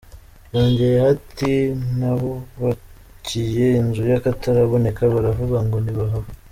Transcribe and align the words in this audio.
Yongeyeho 0.53 1.07
ati 1.15 1.51
"Nabubakiye 1.97 3.67
inzu 3.81 4.03
y’akataraboneka 4.11 5.01
baravuga 5.13 5.57
ngo 5.65 5.77
ntibahava. 5.83 6.29